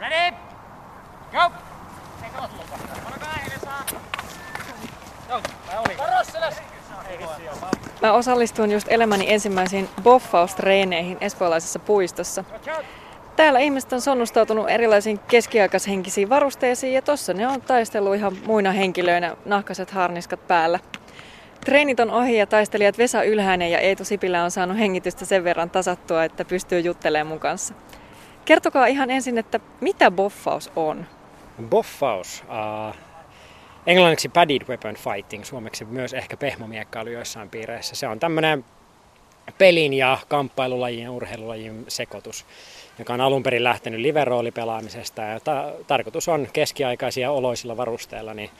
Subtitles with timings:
[0.00, 0.36] Ready?
[1.32, 1.52] Go!
[5.30, 5.40] Joo,
[7.60, 7.70] mä.
[8.02, 12.44] Mä osallistuin just elämäni ensimmäisiin boffaustreeneihin espoolaisessa puistossa.
[13.36, 19.36] Täällä ihmiset on sonnustautunut erilaisiin keskiaikaishenkisiin varusteisiin ja tossa ne on taistellut ihan muina henkilöinä
[19.44, 20.78] nahkaset harniskat päällä.
[21.64, 25.70] Treenit on ohi ja taistelijat Vesa Ylhäinen ja Eetu Sipilä on saanut hengitystä sen verran
[25.70, 27.74] tasattua, että pystyy juttelemaan mun kanssa.
[28.46, 31.06] Kertokaa ihan ensin, että mitä boffaus on?
[31.68, 32.94] Boffaus, uh,
[33.86, 37.96] englanniksi padded weapon fighting, suomeksi myös ehkä pehmomiekkailu joissain piireissä.
[37.96, 38.64] Se on tämmöinen
[39.58, 42.46] pelin ja kamppailulajien ja urheilulajien sekoitus,
[42.98, 48.50] joka on alun perin lähtenyt liveroolipelaamisesta ja ta- tarkoitus on keskiaikaisia oloisilla varusteilla niin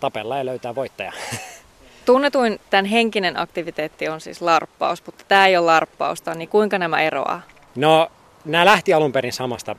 [0.00, 1.12] tapella ja löytää voittaja.
[2.06, 7.02] Tunnetuin tämän henkinen aktiviteetti on siis larppaus, mutta tämä ei ole larppausta, niin kuinka nämä
[7.02, 7.42] eroaa?
[7.76, 8.10] No,
[8.44, 9.76] nämä lähti alun perin samasta,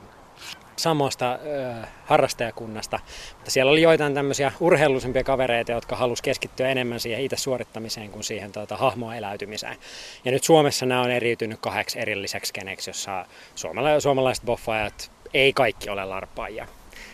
[0.76, 3.00] samasta äh, harrastajakunnasta,
[3.34, 8.24] mutta siellä oli joitain tämmöisiä urheilullisempia kavereita, jotka halusi keskittyä enemmän siihen itse suorittamiseen kuin
[8.24, 9.76] siihen tuota, hahmoa eläytymiseen.
[10.24, 15.90] Ja nyt Suomessa nämä on eriytynyt kahdeksi erilliseksi keneksi, jossa suomala- suomalaiset boffaajat ei kaikki
[15.90, 16.66] ole larppaajia.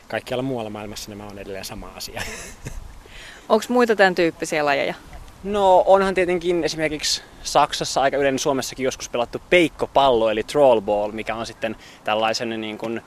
[0.09, 2.23] Kaikkialla muualla maailmassa nämä on edelleen sama asia.
[3.49, 4.95] Onko muita tämän tyyppisiä lajeja?
[5.45, 11.47] No onhan tietenkin esimerkiksi Saksassa aika yleinen Suomessakin joskus pelattu peikkopallo eli trollball, mikä on
[11.47, 13.01] sitten tällaisen niin kuin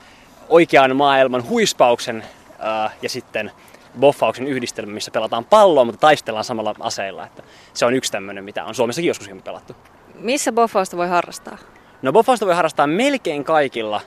[0.50, 2.23] oikean maailman huispauksen
[2.59, 3.52] ää, ja sitten
[4.00, 7.25] boffauksen yhdistelmä, missä pelataan palloa, mutta taistellaan samalla aseilla.
[7.25, 9.75] Että se on yksi tämmöinen, mitä on Suomessakin joskus pelattu.
[10.16, 11.58] Missä boffausta voi harrastaa?
[12.02, 14.02] No boffausta voi harrastaa melkein kaikilla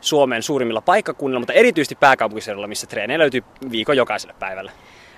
[0.00, 4.72] Suomen suurimmilla paikkakunnilla, mutta erityisesti pääkaupunkiseudulla, missä treenejä löytyy viikon jokaiselle päivälle.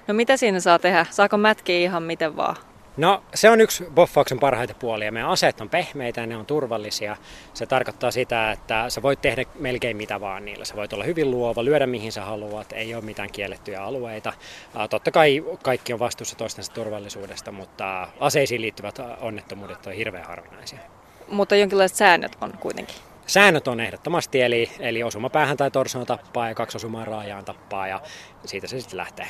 [0.09, 1.07] No mitä siinä saa tehdä?
[1.11, 2.57] Saako mätkiä ihan miten vaan?
[3.01, 5.13] No se on yksi boffauksen parhaita puolia.
[5.13, 7.17] Meidän aseet on pehmeitä ja ne on turvallisia.
[7.55, 10.65] Se tarkoittaa sitä, että sä voit tehdä melkein mitä vaan niillä.
[10.65, 14.33] Sä voit olla hyvin luova, lyödä mihin sä haluat, ei ole mitään kiellettyjä alueita.
[14.91, 20.79] Totta kai kaikki on vastuussa toistensa turvallisuudesta, mutta aseisiin liittyvät onnettomuudet on hirveän harvinaisia.
[21.29, 22.97] Mutta jonkinlaiset säännöt on kuitenkin.
[23.27, 27.89] Säännöt on ehdottomasti, eli, eli osuma päähän tai torsoon tappaa ja kaksi osumaa raajaan tappaa
[27.89, 28.01] ja
[28.45, 29.27] siitä se sitten lähtee.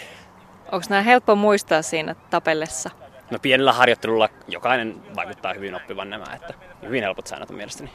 [0.73, 2.91] Onko nämä helppo muistaa siinä tapellessa?
[3.31, 7.91] No pienellä harjoittelulla jokainen vaikuttaa hyvin oppivan nämä, että hyvin helpot säännöt on mielestäni.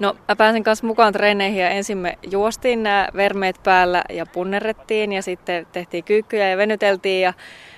[0.00, 5.12] No mä pääsin kanssa mukaan treeneihin ja ensin me juostiin nämä vermeet päällä ja punnerrettiin
[5.12, 7.32] ja sitten tehtiin kyykkyjä ja venyteltiin ja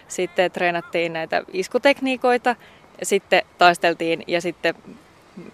[0.08, 2.56] sitten treenattiin näitä iskutekniikoita
[3.00, 4.74] ja sitten taisteltiin ja sitten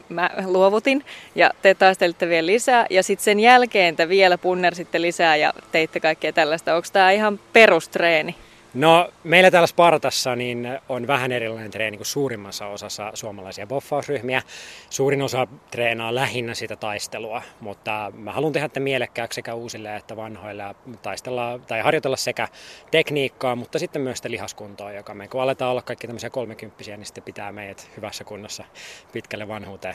[0.08, 1.04] mä luovutin
[1.34, 6.00] ja te taistelitte vielä lisää ja sitten sen jälkeen te vielä punnersitte lisää ja teitte
[6.00, 6.75] kaikkea tällaista.
[6.75, 8.37] Onko tämä ihan perustreeni?
[8.75, 14.42] No meillä täällä Spartassa niin on vähän erilainen treeni kuin suurimmassa osassa suomalaisia boffausryhmiä.
[14.91, 20.16] Suurin osa treenaa lähinnä sitä taistelua, mutta mä haluan tehdä tätä mielekkääksi sekä uusille että
[20.16, 20.64] vanhoille
[21.03, 22.48] taistella tai harjoitella sekä
[22.91, 27.06] tekniikkaa, mutta sitten myös sitä lihaskuntoa, joka me kun aletaan olla kaikki tämmöisiä kolmekymppisiä, niin
[27.06, 28.64] sitten pitää meidät hyvässä kunnossa
[29.12, 29.94] pitkälle vanhuuteen.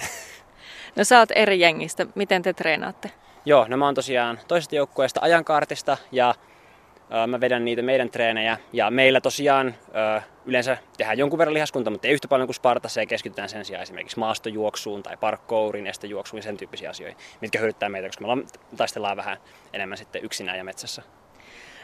[0.95, 2.05] No sä oot eri jengistä.
[2.15, 3.11] Miten te treenaatte?
[3.45, 6.35] Joo, no mä oon tosiaan toisesta joukkueesta ajankaartista ja
[7.27, 9.75] Mä vedän niitä meidän treenejä ja meillä tosiaan
[10.45, 13.83] yleensä tehdään jonkun verran lihaskunta, mutta ei yhtä paljon kuin Spartassa ja keskitytään sen sijaan
[13.83, 18.47] esimerkiksi maastojuoksuun tai parkkourin, estejuoksuun ja sen tyyppisiä asioita, mitkä hyödyttää meitä, koska me ollaan,
[18.77, 19.37] taistellaan vähän
[19.73, 21.01] enemmän sitten yksinään ja metsässä.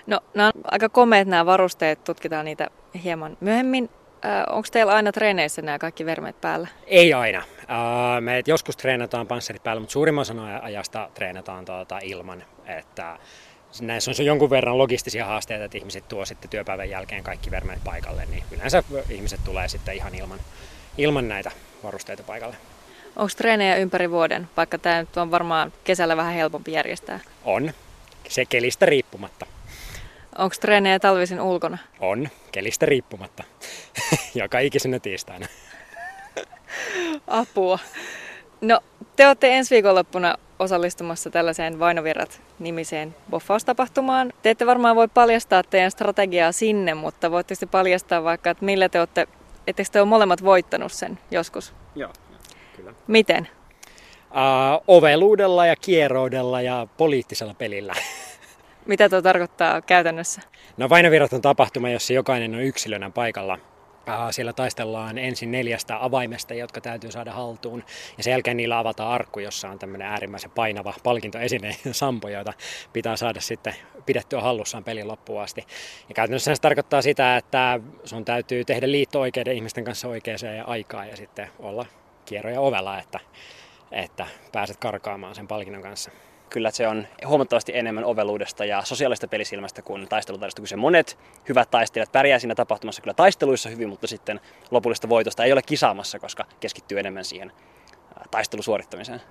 [0.07, 2.67] No nämä on aika komeet nämä varusteet, tutkitaan niitä
[3.03, 3.89] hieman myöhemmin.
[4.49, 6.67] Onko teillä aina treeneissä nämä kaikki vermeet päällä?
[6.87, 7.43] Ei aina.
[8.19, 12.43] Me joskus treenataan panssarit päällä, mutta suurimman osan ajasta treenataan tuota ilman.
[12.65, 13.17] Että
[13.81, 18.25] näissä on jonkun verran logistisia haasteita, että ihmiset tuo sitten työpäivän jälkeen kaikki vermeet paikalle,
[18.25, 20.39] niin yleensä ihmiset tulee sitten ihan ilman,
[20.97, 21.51] ilman näitä
[21.83, 22.55] varusteita paikalle.
[23.15, 27.19] Onko treenejä ympäri vuoden, vaikka tämä nyt on varmaan kesällä vähän helpompi järjestää?
[27.43, 27.73] On,
[28.29, 29.45] se kelistä riippumatta.
[30.37, 31.77] Onko treenejä talvisin ulkona?
[31.99, 33.43] On, kelistä riippumatta.
[34.41, 35.47] Joka ikisenä tiistaina.
[37.27, 37.79] Apua.
[38.61, 38.79] No,
[39.15, 44.33] te olette ensi viikonloppuna osallistumassa tällaiseen Vainovirrat-nimiseen boffaustapahtumaan.
[44.41, 48.89] Te ette varmaan voi paljastaa teidän strategiaa sinne, mutta voitte sitten paljastaa vaikka, että millä
[48.89, 49.27] te olette,
[49.67, 51.73] ettekö te ole molemmat voittanut sen joskus?
[51.95, 52.13] Joo,
[52.75, 52.93] kyllä.
[53.07, 53.47] Miten?
[54.31, 57.93] Uh, oveluudella ja kieroudella ja poliittisella pelillä.
[58.85, 60.41] Mitä tuo tarkoittaa käytännössä?
[60.77, 63.59] No Vainovirrat on tapahtuma, jossa jokainen on yksilönä paikalla
[64.31, 67.83] siellä taistellaan ensin neljästä avaimesta, jotka täytyy saada haltuun.
[68.17, 72.53] Ja sen jälkeen niillä avataan arkku, jossa on tämmöinen äärimmäisen painava palkintoesine sampo, jota
[72.93, 73.75] pitää saada sitten
[74.05, 75.65] pidettyä hallussaan pelin loppuun asti.
[76.09, 81.07] Ja käytännössä se tarkoittaa sitä, että sun täytyy tehdä liitto oikeiden ihmisten kanssa oikeaan aikaan
[81.07, 81.85] ja sitten olla
[82.25, 83.19] kierroja ovella, että,
[83.91, 86.11] että pääset karkaamaan sen palkinnon kanssa.
[86.51, 91.19] Kyllä se on huomattavasti enemmän oveluudesta ja sosiaalista pelisilmästä kuin taistelutaidosta, se monet
[91.49, 94.39] hyvät taistelijat pärjää siinä tapahtumassa kyllä taisteluissa hyvin, mutta sitten
[94.71, 97.51] lopullista voitosta ei ole kisaamassa, koska keskittyy enemmän siihen
[98.31, 99.21] taistelusuorittamiseen.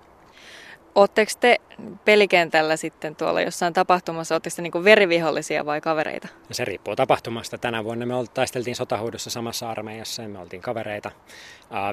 [0.94, 1.56] Oletteko te
[2.04, 6.28] pelikentällä sitten tuolla jossain tapahtumassa, oletteko te niin verivihollisia vai kavereita?
[6.50, 7.58] Se riippuu tapahtumasta.
[7.58, 11.10] Tänä vuonna me taisteltiin sotahuudossa samassa armeijassa ja me oltiin kavereita.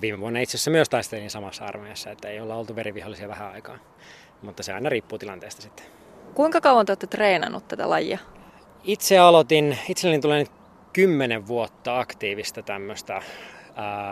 [0.01, 3.77] Viime vuonna itse asiassa myös taisteltiin samassa armeijassa, että ei olla oltu verivihollisia vähän aikaa.
[4.41, 5.85] Mutta se aina riippuu tilanteesta sitten.
[6.33, 8.17] Kuinka kauan te olette treenannut tätä lajia?
[8.83, 10.51] Itse aloitin, itselleni tulee nyt
[10.93, 13.21] kymmenen vuotta aktiivista tämmöistä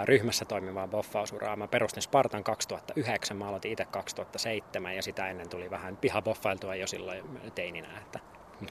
[0.05, 1.55] ryhmässä toimivaa boffausuraa.
[1.55, 6.87] Mä perustin Spartan 2009, mä aloitin itse 2007 ja sitä ennen tuli vähän pihaboffailtua jo
[6.87, 7.23] silloin
[7.55, 8.19] teininä, että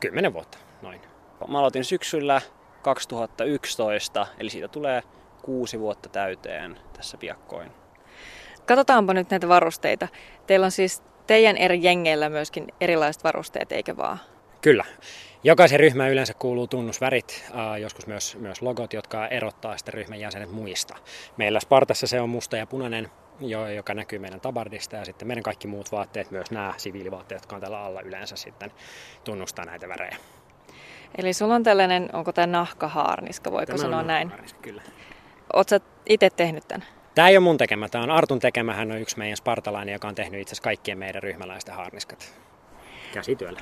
[0.01, 1.01] kymmenen vuotta noin.
[1.49, 2.41] Mä aloitin syksyllä
[2.83, 5.03] 2011, eli siitä tulee
[5.43, 7.71] kuusi vuotta täyteen tässä piakkoin.
[8.67, 10.09] Katsotaanpa nyt näitä varusteita.
[10.47, 14.19] Teillä on siis teidän eri jengeillä myöskin erilaiset varusteet, eikö vaan?
[14.61, 14.85] Kyllä.
[15.45, 17.45] Jokaisen ryhmään yleensä kuuluu tunnusvärit,
[17.81, 20.97] joskus myös, myös logot, jotka erottaa sitten ryhmän jäsenet muista.
[21.37, 23.11] Meillä Spartassa se on musta ja punainen,
[23.77, 27.63] joka näkyy meidän tabardista ja sitten meidän kaikki muut vaatteet, myös nämä siviilivaatteet, jotka on
[27.63, 28.73] tällä alla yleensä sitten
[29.25, 30.17] tunnustaa näitä värejä.
[31.19, 34.33] Eli sulla on tällainen, onko tämä nahkahaarniska, voiko tämä sanoa näin?
[34.63, 34.83] kyllä.
[35.53, 35.77] Oletko
[36.09, 36.87] itse tehnyt tämän?
[37.15, 38.75] Tämä ei ole mun tekemä, tämä on Artun tekemä.
[38.75, 42.35] Hän on yksi meidän spartalainen, joka on tehnyt itse asiassa kaikkien meidän ryhmäläisten harniskat
[43.13, 43.61] käsityöllä.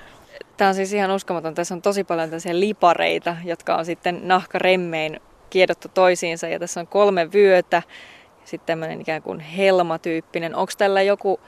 [0.56, 1.54] Tämä on siis ihan uskomaton.
[1.54, 5.20] Tässä on tosi paljon tällaisia lipareita, jotka on sitten nahkaremmein
[5.50, 6.48] kiedottu toisiinsa.
[6.48, 7.82] Ja tässä on kolme vyötä,
[8.44, 10.54] sitten tämmöinen ikään kuin helmatyyppinen.
[10.54, 11.40] Onko tällä joku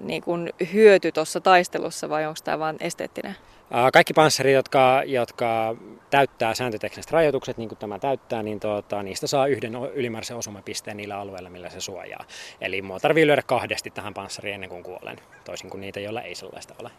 [0.00, 3.36] niin kuin hyöty tuossa taistelussa vai onko tämä vain esteettinen?
[3.92, 5.76] Kaikki panssarit, jotka, jotka
[6.10, 11.18] täyttää sääntötekniset rajoitukset, niin kuin tämä täyttää, niin tuota, niistä saa yhden ylimääräisen osumapisteen niillä
[11.18, 12.24] alueilla, millä se suojaa.
[12.60, 16.34] Eli mua tarvii lyödä kahdesti tähän panssariin ennen kuin kuolen, toisin kuin niitä, joilla ei
[16.34, 16.90] sellaista ole.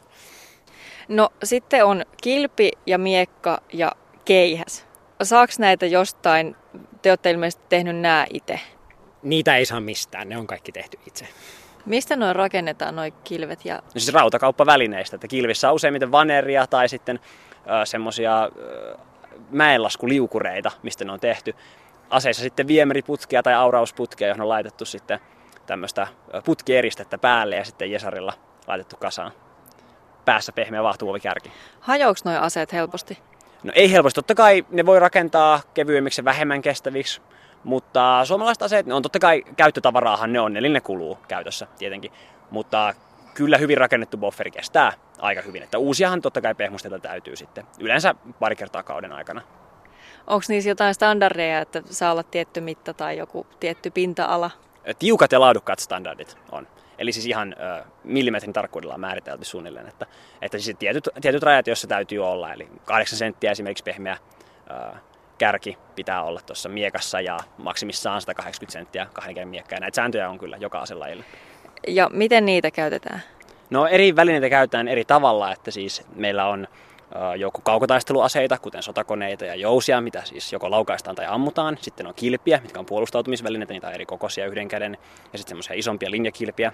[1.07, 3.91] No sitten on kilpi ja miekka ja
[4.25, 4.85] keihäs.
[5.23, 6.55] Saaks näitä jostain?
[7.01, 8.59] Te olette ilmeisesti tehnyt nämä itse.
[9.23, 11.27] Niitä ei saa mistään, ne on kaikki tehty itse.
[11.85, 13.65] Mistä noin rakennetaan noin kilvet?
[13.65, 13.75] Ja...
[13.75, 17.19] No siis rautakauppavälineistä, että kilvissä on useimmiten vaneria tai sitten
[17.83, 18.49] semmoisia
[19.49, 21.55] mäenlaskuliukureita, mistä ne on tehty.
[22.09, 25.19] Aseissa sitten viemäriputkia tai aurausputkia, johon on laitettu sitten
[25.65, 26.07] tämmöistä
[26.45, 28.33] putkieristettä päälle ja sitten Jesarilla
[28.67, 29.31] laitettu kasaan.
[30.25, 30.81] Päässä pehmeä
[31.21, 31.51] kärki.
[31.79, 33.19] Hajouks noin aseet helposti?
[33.63, 34.15] No ei helposti.
[34.15, 37.21] Totta kai ne voi rakentaa kevyemmiksi ja vähemmän kestäviksi.
[37.65, 42.11] Mutta suomalaiset aseet, ne on totta kai käyttötavaraahan ne on, eli ne kuluu käytössä tietenkin.
[42.51, 42.93] Mutta
[43.33, 45.63] kyllä hyvin rakennettu bufferi kestää aika hyvin.
[45.63, 49.41] Että uusiahan totta kai pehmustella täytyy sitten yleensä pari kertaa kauden aikana.
[50.27, 54.51] Onko niissä jotain standardeja, että saa olla tietty mitta tai joku tietty pinta-ala?
[54.99, 56.67] Tiukat ja laadukkaat standardit on.
[56.97, 60.05] Eli siis ihan ö, millimetrin tarkkuudella on määritelty suunnilleen, että,
[60.41, 64.17] että siis tietyt, tietyt rajat, joissa täytyy olla, eli 8 senttiä esimerkiksi pehmeä
[64.71, 64.95] ö,
[65.37, 69.75] kärki pitää olla tuossa miekassa ja maksimissaan 180 senttiä kahden miekkä.
[69.75, 71.23] Ja näitä sääntöjä on kyllä joka aselajilla.
[71.87, 73.21] Ja miten niitä käytetään?
[73.69, 76.67] No eri välineitä käytetään eri tavalla, että siis meillä on
[77.37, 81.77] joku kaukotaisteluaseita, kuten sotakoneita ja jousia, mitä siis joko laukaistaan tai ammutaan.
[81.81, 84.97] Sitten on kilpiä, mitkä on puolustautumisvälineitä, niitä on eri kokoisia yhden käden,
[85.33, 86.71] ja sitten semmoisia isompia linjakilpiä.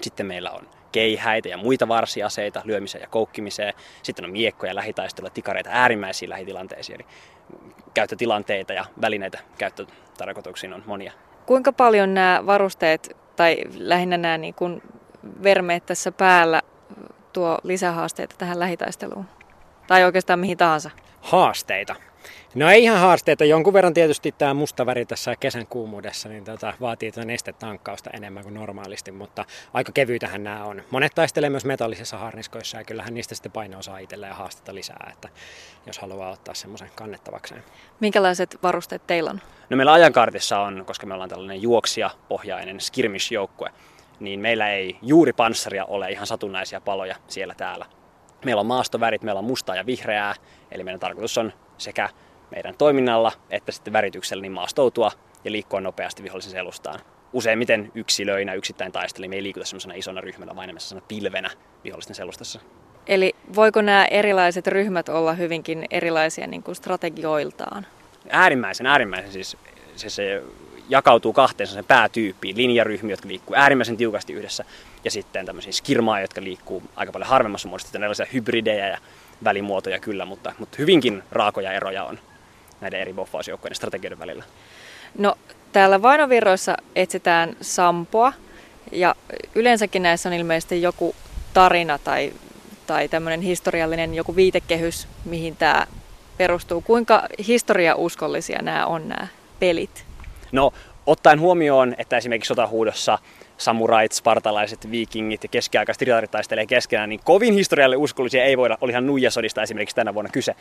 [0.00, 3.74] Sitten meillä on keihäitä ja muita varsiaseita lyömiseen ja koukkimiseen.
[4.02, 7.00] Sitten on miekkoja, lähitaistelua, tikareita äärimmäisiin lähitilanteisiin.
[7.00, 7.06] Eli
[7.94, 11.12] käyttötilanteita ja välineitä käyttötarkoituksiin on monia.
[11.46, 14.82] Kuinka paljon nämä varusteet tai lähinnä nämä niin kuin
[15.42, 16.62] vermeet tässä päällä
[17.32, 19.24] tuo lisähaasteita tähän lähitaisteluun?
[19.86, 20.90] Tai oikeastaan mihin tahansa?
[21.20, 21.94] Haasteita.
[22.54, 23.44] No ei ihan haasteita.
[23.44, 28.42] Jonkun verran tietysti tämä musta väri tässä kesän kuumuudessa niin tota, vaatii tätä nestetankkausta enemmän
[28.42, 30.82] kuin normaalisti, mutta aika kevyitähän nämä on.
[30.90, 35.10] Monet taistelee myös metallisissa harniskoissa ja kyllähän niistä sitten paino osaa itselleen ja haastetta lisää,
[35.12, 35.28] että
[35.86, 37.64] jos haluaa ottaa semmoisen kannettavakseen.
[38.00, 39.40] Minkälaiset varusteet teillä on?
[39.70, 43.70] No meillä ajankartissa on, koska me ollaan tällainen juoksija-pohjainen skirmish-joukkue,
[44.20, 47.86] niin meillä ei juuri panssaria ole ihan satunnaisia paloja siellä täällä.
[48.44, 50.34] Meillä on maastovärit, meillä on mustaa ja vihreää,
[50.70, 52.08] eli meidän tarkoitus on sekä
[52.50, 55.10] meidän toiminnalla että sitten värityksellä niin maastoutua
[55.44, 57.00] ja liikkua nopeasti vihollisen selustaan.
[57.32, 61.50] Useimmiten yksilöinä, yksittäin taisteli, me ei liikuta semmoisena isona ryhmänä, vaan enemmän pilvenä
[61.84, 62.60] vihollisten selustassa.
[63.06, 67.86] Eli voiko nämä erilaiset ryhmät olla hyvinkin erilaisia niin kuin strategioiltaan?
[68.28, 69.56] Äärimmäisen, äärimmäisen siis
[69.96, 70.42] se, se
[70.88, 72.56] jakautuu kahteen sen päätyyppiin.
[72.56, 74.64] Linjaryhmiä, jotka liikkuu äärimmäisen tiukasti yhdessä,
[75.04, 77.86] ja sitten tämmöisiä skirmaa, jotka liikkuu aika paljon harvemmassa muodossa.
[77.86, 78.98] Sitten erilaisia hybridejä ja
[79.44, 82.18] välimuotoja kyllä, mutta, mutta hyvinkin raakoja eroja on
[82.80, 84.44] näiden eri boffausjoukkojen strategioiden välillä.
[85.18, 85.34] No
[85.72, 88.32] täällä vainovirroissa etsitään sampoa
[88.92, 89.14] ja
[89.54, 91.14] yleensäkin näissä on ilmeisesti joku
[91.54, 92.32] tarina tai,
[92.86, 95.86] tai tämmöinen historiallinen joku viitekehys, mihin tämä
[96.36, 96.80] perustuu.
[96.80, 99.26] Kuinka historiauskollisia nämä on nämä
[99.60, 100.04] pelit?
[100.52, 100.72] No,
[101.06, 103.18] ottaen huomioon, että esimerkiksi sotahuudossa
[103.56, 109.06] samurait, spartalaiset, viikingit ja keskiaikaiset riltarit taistelee keskenään, niin kovin historialle uskollisia ei voida, olihan
[109.06, 110.54] nuijasodista esimerkiksi tänä vuonna kyse.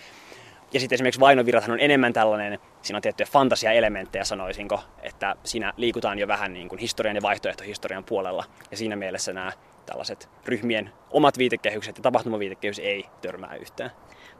[0.73, 6.19] Ja sitten esimerkiksi Vainovirrathan on enemmän tällainen, siinä on tiettyjä fantasiaelementtejä sanoisinko, että siinä liikutaan
[6.19, 8.43] jo vähän niin kuin historian ja vaihtoehtohistorian puolella.
[8.71, 9.51] Ja siinä mielessä nämä
[9.85, 13.91] tällaiset ryhmien omat viitekehykset ja tapahtumaviitekehys ei törmää yhteen.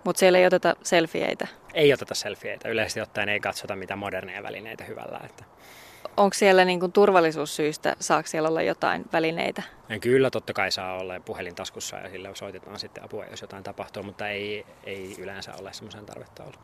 [0.04, 1.48] Mutta siellä ei oteta selfieitä.
[1.74, 2.70] Ei oteta selfieitä.
[2.70, 5.20] Yleisesti ottaen ei katsota mitä moderneja välineitä hyvällä.
[5.26, 5.44] Että
[6.17, 9.63] onko siellä niin kuin turvallisuussyistä, saako siellä olla jotain välineitä?
[9.89, 13.63] Ja kyllä totta kai saa olla puhelin taskussa ja sillä soitetaan sitten apua, jos jotain
[13.63, 16.60] tapahtuu, mutta ei, ei yleensä ole semmoisen tarvetta ollut.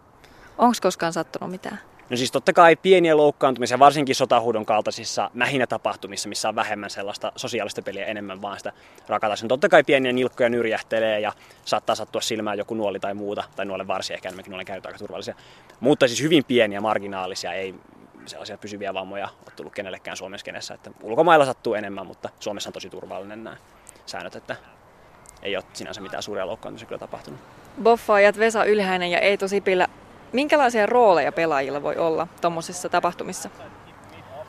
[0.58, 1.80] Onko koskaan sattunut mitään?
[2.10, 7.32] No siis totta kai pieniä loukkaantumisia, varsinkin sotahuudon kaltaisissa mähinä tapahtumissa, missä on vähemmän sellaista
[7.36, 8.74] sosiaalista peliä, enemmän vaan sitä
[9.08, 9.36] rakata.
[9.42, 11.34] Niin totta kai pieniä nilkkoja nyrjähtelee ja
[11.66, 15.00] saattaa sattua silmään joku nuoli tai muuta, tai nuolen varsi ehkä enemmänkin nuolen käytetään aika
[15.00, 15.36] turvallisia.
[15.80, 17.76] Mutta siis hyvin pieniä marginaalisia, ei
[18.26, 20.74] sellaisia pysyviä vammoja ole tullut kenellekään Suomen kenessä.
[20.74, 23.58] Että ulkomailla sattuu enemmän, mutta Suomessa on tosi turvallinen nämä
[24.06, 24.56] säännöt, että
[25.42, 27.40] ei ole sinänsä mitään suuria loukkaantumisia kyllä tapahtunut.
[27.84, 29.88] Boffaajat Vesa Ylhäinen ja Eetu Sipilä,
[30.34, 33.50] minkälaisia rooleja pelaajilla voi olla tuommoisissa tapahtumissa?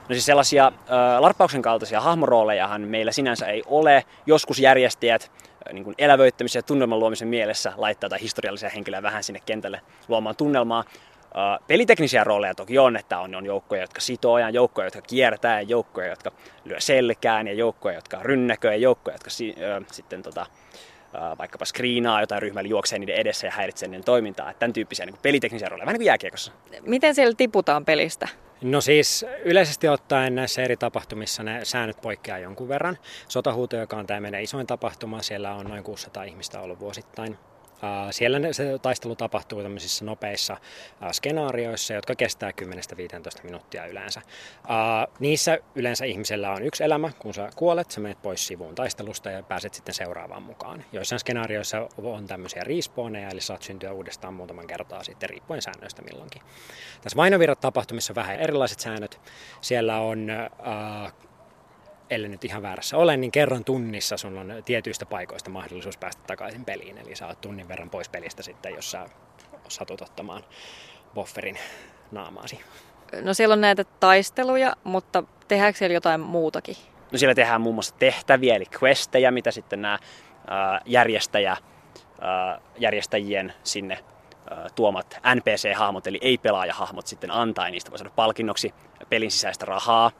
[0.08, 4.04] No siis sellaisia äh, larppauksen kaltaisia hahmoroolejahan meillä sinänsä ei ole.
[4.26, 5.30] Joskus järjestäjät
[5.68, 9.80] äh, niin kuin elävöittämisen ja tunnelman luomisen mielessä laittaa tai historiallisia henkilöjä vähän sinne kentälle
[10.08, 10.84] luomaan tunnelmaa.
[11.66, 15.68] Peliteknisiä rooleja toki on, että on, on joukkoja, jotka sitoo ja joukkoja, jotka kiertää, ja
[15.68, 16.32] joukkoja, jotka
[16.64, 21.64] lyö selkään, ja joukkoja, jotka rynnäköä, ja joukkoja, jotka si, äh, sitten tota, äh, vaikkapa
[21.64, 24.50] screenaa jotain ryhmällä, juoksee niiden edessä ja häiritsee niiden toimintaa.
[24.50, 26.52] Että tämän tyyppisiä niin peliteknisiä rooleja, vähän niin kuin jääkiekossa.
[26.86, 28.28] Miten siellä tiputaan pelistä?
[28.62, 32.98] No siis yleisesti ottaen näissä eri tapahtumissa ne säännöt poikkeaa jonkun verran.
[33.28, 37.38] Sotahuuto, joka on tämä meidän isoin tapahtuma, siellä on noin 600 ihmistä ollut vuosittain
[38.10, 40.56] siellä se taistelu tapahtuu tämmöisissä nopeissa
[41.12, 42.50] skenaarioissa, jotka kestää
[43.40, 44.22] 10-15 minuuttia yleensä.
[45.20, 49.42] Niissä yleensä ihmisellä on yksi elämä, kun sä kuolet, sä menet pois sivuun taistelusta ja
[49.42, 50.84] pääset sitten seuraavaan mukaan.
[50.92, 56.42] Joissain skenaarioissa on tämmöisiä respawneja, eli saat syntyä uudestaan muutaman kertaa sitten, riippuen säännöistä milloinkin.
[57.02, 59.20] Tässä Vainovirrat tapahtumissa vähän erilaiset säännöt.
[59.60, 60.28] Siellä on
[62.14, 66.64] ellei nyt ihan väärässä ole, niin kerran tunnissa sun on tietyistä paikoista mahdollisuus päästä takaisin
[66.64, 66.98] peliin.
[66.98, 69.08] Eli sä oot tunnin verran pois pelistä sitten, jos sä
[69.68, 70.44] satut ottamaan
[71.14, 71.58] bufferin
[72.10, 72.60] naamaasi.
[73.22, 76.76] No siellä on näitä taisteluja, mutta tehdäänkö siellä jotain muutakin?
[77.12, 79.98] No siellä tehdään muun muassa tehtäviä, eli questejä, mitä sitten nämä
[80.86, 81.56] järjestäjä,
[82.78, 84.04] järjestäjien sinne
[84.74, 88.74] tuomat NPC-hahmot, eli ei-pelaaja-hahmot sitten antaa, ja niistä voi saada palkinnoksi
[89.08, 90.10] pelin sisäistä rahaa,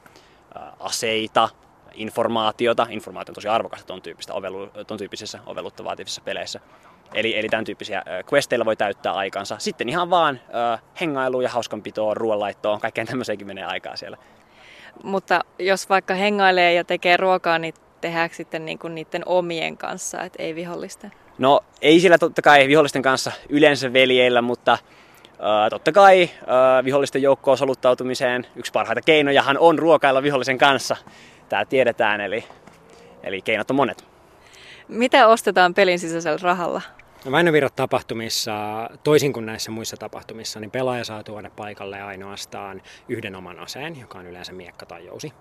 [0.80, 1.49] aseita,
[1.94, 2.87] informaatiota.
[2.90, 6.61] Informaatio on tosi arvokasta ton, tyyppistä ovelu, ton tyyppisissä ovellutta vaativissa peleissä.
[7.14, 9.56] Eli, eli tämän tyyppisiä questeilla voi täyttää aikansa.
[9.58, 10.40] Sitten ihan vaan
[10.72, 14.16] äh, hengailuun ja hauskanpitoon, ruoanlaittoon, kaikkeen tämmöiseenkin menee aikaa siellä.
[15.02, 20.42] Mutta jos vaikka hengailee ja tekee ruokaa, niin tehdäänkö sitten niinku niiden omien kanssa, että
[20.42, 21.12] ei vihollisten?
[21.38, 24.78] No ei sillä totta kai vihollisten kanssa yleensä veljeillä, mutta
[25.70, 26.30] totta kai
[26.84, 30.96] vihollisten joukkoon soluttautumiseen yksi parhaita keinojahan on ruokailla vihollisen kanssa
[31.49, 32.44] tämä tiedetään, eli,
[33.22, 34.04] eli keinot on monet.
[34.88, 36.82] Mitä ostetaan pelin sisäisellä rahalla?
[37.30, 38.52] Väinövirrat tapahtumissa,
[39.04, 44.18] toisin kuin näissä muissa tapahtumissa, niin pelaaja saa tuoda paikalle ainoastaan yhden oman aseen, joka
[44.18, 45.32] on yleensä miekka tai jousi.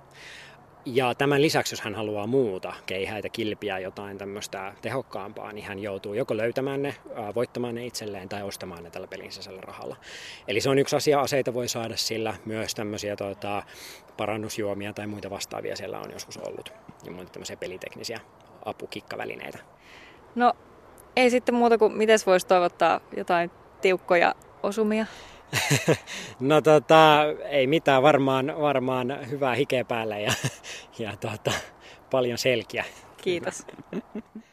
[0.86, 6.14] Ja tämän lisäksi, jos hän haluaa muuta, keihäitä, kilpiä, jotain tämmöistä tehokkaampaa, niin hän joutuu
[6.14, 6.96] joko löytämään ne,
[7.36, 9.96] voittamaan ne itselleen tai ostamaan ne tällä pelin sisällä rahalla.
[10.48, 13.64] Eli se on yksi asia, aseita voi saada sillä, myös tämmöisiä tota,
[14.18, 16.74] parannusjuomia tai muita vastaavia siellä on joskus ollut.
[17.06, 18.20] Ja muita tämmöisiä peliteknisiä
[18.66, 19.60] apukikkavälineitä.
[20.36, 20.54] No
[21.16, 25.06] ei sitten muuta kuin, miten voisi toivottaa jotain tiukkoja osumia?
[26.40, 30.34] no tota, ei mitään, varmaan, varmaan hyvää hikeä päälle ja,
[31.00, 31.52] ja tota,
[32.12, 32.86] paljon selkiä.
[33.24, 33.66] Kiitos.